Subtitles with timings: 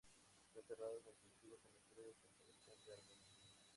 [0.51, 3.19] Fue enterrado en el antiguo Cementerio San Sebastián de Armenia.